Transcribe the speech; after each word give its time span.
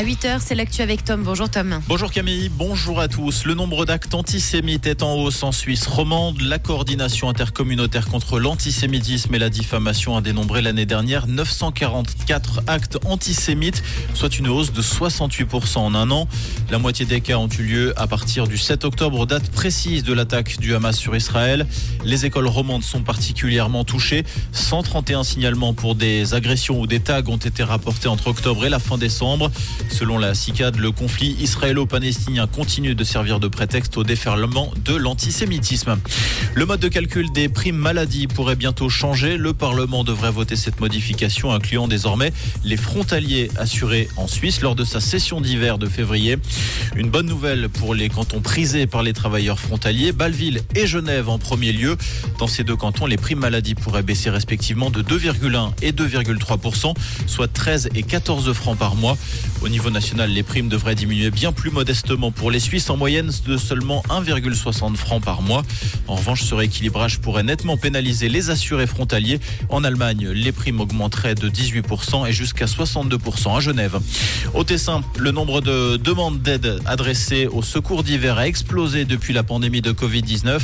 À 0.00 0.02
8h, 0.02 0.38
c'est 0.40 0.54
l'actu 0.54 0.80
avec 0.80 1.04
Tom. 1.04 1.24
Bonjour 1.24 1.50
Tom. 1.50 1.78
Bonjour 1.86 2.10
Camille, 2.10 2.48
bonjour 2.48 3.00
à 3.00 3.08
tous. 3.08 3.44
Le 3.44 3.52
nombre 3.52 3.84
d'actes 3.84 4.14
antisémites 4.14 4.86
est 4.86 5.02
en 5.02 5.12
hausse 5.12 5.42
en 5.42 5.52
Suisse 5.52 5.86
romande. 5.86 6.40
La 6.40 6.58
coordination 6.58 7.28
intercommunautaire 7.28 8.08
contre 8.08 8.40
l'antisémitisme 8.40 9.34
et 9.34 9.38
la 9.38 9.50
diffamation 9.50 10.16
a 10.16 10.22
dénombré 10.22 10.62
l'année 10.62 10.86
dernière 10.86 11.26
944 11.26 12.62
actes 12.66 12.96
antisémites, 13.04 13.82
soit 14.14 14.38
une 14.38 14.48
hausse 14.48 14.72
de 14.72 14.80
68% 14.80 15.76
en 15.76 15.94
un 15.94 16.10
an. 16.10 16.26
La 16.70 16.78
moitié 16.78 17.04
des 17.04 17.20
cas 17.20 17.36
ont 17.36 17.50
eu 17.50 17.62
lieu 17.62 18.00
à 18.00 18.06
partir 18.06 18.48
du 18.48 18.56
7 18.56 18.86
octobre, 18.86 19.26
date 19.26 19.50
précise 19.50 20.02
de 20.02 20.14
l'attaque 20.14 20.58
du 20.60 20.74
Hamas 20.74 20.96
sur 20.96 21.14
Israël. 21.14 21.66
Les 22.06 22.24
écoles 22.24 22.48
romandes 22.48 22.84
sont 22.84 23.02
particulièrement 23.02 23.84
touchées. 23.84 24.24
131 24.52 25.24
signalements 25.24 25.74
pour 25.74 25.94
des 25.94 26.32
agressions 26.32 26.80
ou 26.80 26.86
des 26.86 27.00
tags 27.00 27.20
ont 27.26 27.36
été 27.36 27.62
rapportés 27.62 28.08
entre 28.08 28.28
octobre 28.28 28.64
et 28.64 28.70
la 28.70 28.78
fin 28.78 28.96
décembre. 28.96 29.50
Selon 29.90 30.18
la 30.18 30.34
CICAD, 30.34 30.76
le 30.76 30.92
conflit 30.92 31.36
israélo-palestinien 31.40 32.46
continue 32.46 32.94
de 32.94 33.04
servir 33.04 33.40
de 33.40 33.48
prétexte 33.48 33.96
au 33.96 34.04
déferlement 34.04 34.72
de 34.84 34.94
l'antisémitisme. 34.94 35.98
Le 36.54 36.64
mode 36.64 36.80
de 36.80 36.88
calcul 36.88 37.30
des 37.32 37.48
primes 37.48 37.76
maladie 37.76 38.26
pourrait 38.26 38.56
bientôt 38.56 38.88
changer. 38.88 39.36
Le 39.36 39.52
Parlement 39.52 40.04
devrait 40.04 40.30
voter 40.30 40.56
cette 40.56 40.80
modification, 40.80 41.52
incluant 41.52 41.88
désormais 41.88 42.32
les 42.64 42.76
frontaliers 42.76 43.50
assurés 43.58 44.08
en 44.16 44.26
Suisse 44.26 44.60
lors 44.62 44.74
de 44.74 44.84
sa 44.84 45.00
session 45.00 45.40
d'hiver 45.40 45.76
de 45.76 45.86
février. 45.86 46.38
Une 46.96 47.10
bonne 47.10 47.26
nouvelle 47.26 47.68
pour 47.68 47.94
les 47.94 48.08
cantons 48.08 48.40
prisés 48.40 48.86
par 48.86 49.02
les 49.02 49.12
travailleurs 49.12 49.58
frontaliers, 49.58 50.12
Bâle-Ville 50.12 50.62
et 50.74 50.86
Genève 50.86 51.28
en 51.28 51.38
premier 51.38 51.72
lieu. 51.72 51.96
Dans 52.38 52.46
ces 52.46 52.64
deux 52.64 52.76
cantons, 52.76 53.06
les 53.06 53.16
primes 53.16 53.40
maladie 53.40 53.74
pourraient 53.74 54.02
baisser 54.02 54.30
respectivement 54.30 54.90
de 54.90 55.02
2,1 55.02 55.72
et 55.82 55.92
2,3%, 55.92 56.94
soit 57.26 57.52
13 57.52 57.90
et 57.94 58.02
14 58.02 58.52
francs 58.52 58.78
par 58.78 58.94
mois. 58.94 59.16
National, 59.88 60.30
les 60.30 60.42
primes 60.42 60.68
devraient 60.68 60.94
diminuer 60.94 61.30
bien 61.30 61.52
plus 61.52 61.70
modestement 61.70 62.30
pour 62.30 62.50
les 62.50 62.60
Suisses, 62.60 62.90
en 62.90 62.96
moyenne 62.96 63.30
de 63.46 63.56
seulement 63.56 64.02
1,60 64.10 64.96
francs 64.96 65.22
par 65.22 65.40
mois. 65.40 65.62
En 66.08 66.16
revanche, 66.16 66.42
ce 66.42 66.54
rééquilibrage 66.54 67.20
pourrait 67.20 67.42
nettement 67.42 67.76
pénaliser 67.76 68.28
les 68.28 68.50
assurés 68.50 68.86
frontaliers. 68.86 69.40
En 69.70 69.82
Allemagne, 69.84 70.28
les 70.28 70.52
primes 70.52 70.80
augmenteraient 70.80 71.34
de 71.34 71.48
18% 71.48 72.28
et 72.28 72.32
jusqu'à 72.32 72.66
62% 72.66 73.56
à 73.56 73.60
Genève. 73.60 73.98
Au 74.52 74.64
Tessin, 74.64 75.02
le 75.16 75.30
nombre 75.30 75.60
de 75.62 75.96
demandes 75.96 76.42
d'aide 76.42 76.80
adressées 76.84 77.46
au 77.46 77.62
secours 77.62 78.02
d'hiver 78.02 78.36
a 78.38 78.46
explosé 78.46 79.04
depuis 79.04 79.32
la 79.32 79.42
pandémie 79.42 79.80
de 79.80 79.92
Covid-19. 79.92 80.60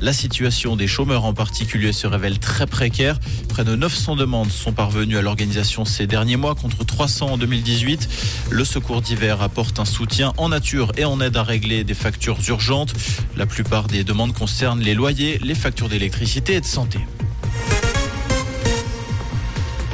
La 0.00 0.12
situation 0.12 0.76
des 0.76 0.86
chômeurs 0.86 1.24
en 1.24 1.34
particulier 1.34 1.92
se 1.92 2.06
révèle 2.06 2.38
très 2.38 2.66
précaire. 2.66 3.18
Près 3.48 3.64
de 3.64 3.74
900 3.74 4.16
demandes 4.16 4.50
sont 4.50 4.72
parvenues 4.72 5.16
à 5.16 5.22
l'organisation 5.22 5.84
ces 5.84 6.06
derniers 6.06 6.36
mois 6.36 6.54
contre 6.54 6.84
300 6.84 7.32
en 7.32 7.38
2018. 7.38 8.08
Le 8.50 8.59
secours 8.64 9.00
d'hiver 9.00 9.42
apporte 9.42 9.78
un 9.78 9.84
soutien 9.84 10.32
en 10.36 10.48
nature 10.48 10.92
et 10.96 11.04
en 11.04 11.20
aide 11.20 11.36
à 11.36 11.42
régler 11.42 11.84
des 11.84 11.94
factures 11.94 12.38
urgentes. 12.48 12.94
La 13.36 13.46
plupart 13.46 13.86
des 13.86 14.04
demandes 14.04 14.32
concernent 14.32 14.80
les 14.80 14.94
loyers, 14.94 15.38
les 15.42 15.54
factures 15.54 15.88
d'électricité 15.88 16.54
et 16.54 16.60
de 16.60 16.66
santé. 16.66 16.98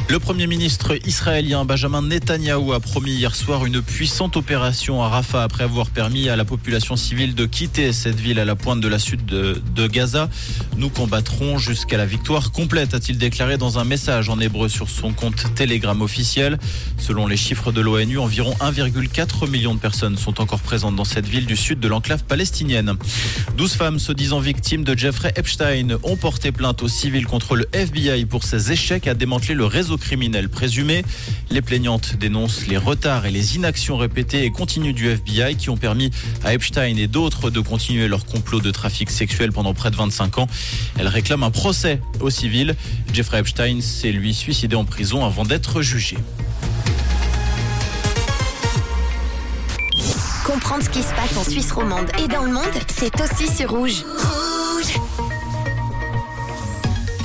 Le 0.09 0.21
Premier 0.21 0.47
ministre 0.47 0.97
israélien 1.05 1.65
Benjamin 1.65 2.01
Netanyahou 2.01 2.73
a 2.73 2.79
promis 2.79 3.11
hier 3.11 3.35
soir 3.35 3.67
une 3.67 3.83
puissante 3.83 4.37
opération 4.37 5.03
à 5.03 5.09
Rafah 5.09 5.43
après 5.43 5.65
avoir 5.65 5.91
permis 5.91 6.29
à 6.29 6.37
la 6.37 6.45
population 6.45 6.95
civile 6.95 7.35
de 7.35 7.45
quitter 7.45 7.93
cette 7.93 8.21
ville 8.21 8.39
à 8.39 8.45
la 8.45 8.55
pointe 8.55 8.81
de 8.81 8.87
la 8.87 9.01
sud 9.01 9.27
de, 9.27 9.87
Gaza. 9.89 10.31
Nous 10.77 10.91
combattrons 10.91 11.59
jusqu'à 11.59 11.97
la 11.97 12.07
victoire 12.07 12.53
complète, 12.53 12.95
a-t-il 12.95 13.19
déclaré 13.19 13.59
dans 13.59 13.81
un 13.81 13.85
message 13.85 14.29
en 14.29 14.39
hébreu 14.39 14.69
sur 14.69 14.89
son 14.89 15.13
compte 15.13 15.53
Telegram 15.57 16.01
officiel. 16.01 16.59
Selon 16.99 17.27
les 17.27 17.37
chiffres 17.37 17.73
de 17.73 17.81
l'ONU, 17.81 18.19
environ 18.19 18.55
1,4 18.61 19.51
million 19.51 19.75
de 19.75 19.81
personnes 19.81 20.17
sont 20.17 20.41
encore 20.41 20.61
présentes 20.61 20.95
dans 20.95 21.05
cette 21.05 21.27
ville 21.27 21.47
du 21.47 21.57
sud 21.57 21.81
de 21.81 21.89
l'enclave 21.89 22.23
palestinienne. 22.23 22.95
12 23.57 23.73
femmes 23.73 23.99
se 23.99 24.13
disant 24.13 24.39
victimes 24.39 24.85
de 24.85 24.97
Jeffrey 24.97 25.33
Epstein 25.35 25.99
ont 26.05 26.17
porté 26.17 26.53
plainte 26.53 26.85
au 26.85 26.89
civil 26.89 27.27
contre 27.27 27.57
le 27.57 27.67
FBI 27.73 28.25
pour 28.27 28.45
ses 28.45 28.71
échecs 28.71 29.09
à 29.09 29.15
démanteler 29.15 29.55
le 29.55 29.65
réseau 29.65 29.96
criminels 29.97 30.49
présumés. 30.49 31.05
Les 31.51 31.63
plaignantes 31.63 32.17
dénoncent 32.17 32.67
les 32.67 32.77
retards 32.77 33.27
et 33.27 33.31
les 33.31 33.57
inactions 33.57 33.97
répétées 33.97 34.45
et 34.45 34.51
continues 34.51 34.93
du 34.93 35.09
FBI 35.09 35.57
qui 35.57 35.71
ont 35.71 35.77
permis 35.77 36.11
à 36.45 36.55
Epstein 36.55 36.97
et 36.97 37.07
d'autres 37.07 37.51
de 37.51 37.61
continuer 37.61 38.09
leur 38.09 38.27
complot 38.27 38.61
de 38.61 38.71
trafic 38.71 39.11
sexuel 39.11 39.53
pendant 39.53 39.75
près 39.75 39.91
de 39.91 39.97
25 39.97 40.39
ans. 40.39 40.47
Elles 40.99 41.09
réclament 41.09 41.45
un 41.45 41.51
procès 41.51 42.01
au 42.21 42.31
civil. 42.31 42.75
Jeffrey 43.13 43.41
Epstein 43.41 43.81
s'est 43.81 44.13
lui 44.13 44.35
suicidé 44.35 44.77
en 44.77 44.85
prison 44.85 45.25
avant 45.25 45.45
d'être 45.45 45.83
jugé. 45.83 46.17
Comprendre 50.45 50.85
ce 50.85 50.91
qui 50.91 51.03
se 51.03 51.13
passe 51.15 51.37
en 51.37 51.43
Suisse 51.43 51.73
romande 51.73 52.09
et 52.23 52.29
dans 52.29 52.43
le 52.43 52.53
monde, 52.53 52.65
c'est 52.87 53.21
aussi 53.21 53.53
sur 53.53 53.71
Rouge. 53.71 54.05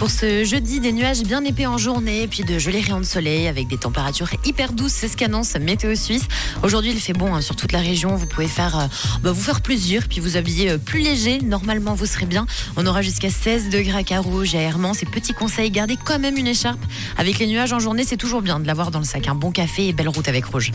Pour 0.02 0.10
ce 0.10 0.44
jeudi, 0.46 0.80
des 0.80 0.94
nuages 0.94 1.22
bien 1.22 1.46
épais 1.46 1.68
en 1.68 1.78
journée, 1.78 2.28
puis 2.28 2.44
de 2.44 2.58
jolis 2.58 2.82
rayons 2.82 3.02
de 3.02 3.06
soleil 3.06 3.48
avec 3.48 3.68
des 3.68 3.78
températures 3.78 4.32
hyper 4.44 4.74
douces, 4.74 4.94
c'est 4.94 5.08
ce 5.08 5.16
qu'annonce 5.16 5.54
Météo 5.58 5.94
Suisse. 5.94 6.24
Aujourd'hui, 6.64 6.90
il 6.90 7.00
fait 7.00 7.14
bon 7.14 7.36
hein, 7.36 7.42
sur 7.42 7.56
toute 7.56 7.72
la 7.72 7.82
région. 7.82 8.16
Vous 8.16 8.26
pouvez 8.26 8.48
faire, 8.48 8.80
euh, 8.80 8.88
bah, 9.22 9.32
vous 9.32 9.44
faire 9.44 9.62
plaisir, 9.62 10.08
puis 10.10 10.20
vous 10.20 10.38
habiller 10.38 10.72
euh, 10.72 10.80
plus 10.80 11.02
léger. 11.02 11.38
Normalement, 11.44 11.94
vous 11.94 12.08
serez 12.08 12.26
bien. 12.26 12.48
On 12.78 12.88
aura 12.88 13.04
jusqu'à 13.04 13.30
16 13.30 13.70
degrés 13.70 14.00
à 14.00 14.04
Carouge 14.04 14.56
et 14.56 14.58
à 14.58 14.62
Hermans. 14.62 14.96
Ces 14.96 15.06
petits 15.06 15.34
conseils, 15.34 15.70
gardez 15.70 16.00
quand 16.04 16.18
même 16.18 16.36
une 16.36 16.48
écharpe. 16.48 16.82
Avec 17.20 17.38
les 17.38 17.46
nuages 17.46 17.72
en 17.72 17.78
journée, 17.78 18.04
c'est 18.04 18.18
toujours 18.18 18.42
bien 18.42 18.60
de 18.60 18.66
l'avoir 18.66 18.90
dans 18.90 18.98
le 18.98 19.06
sac. 19.06 19.28
Un 19.28 19.36
bon 19.36 19.52
café 19.52 19.88
et 19.88 19.94
belle 19.94 20.10
route 20.10 20.28
avec 20.28 20.46
Rouge. 20.46 20.72